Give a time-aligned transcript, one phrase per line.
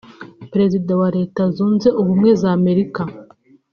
[0.51, 3.01] Perezida wa Leta Zunze Ubumwe za Amerika